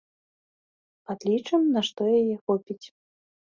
[1.09, 2.81] Падлічым, на што яе хопіць.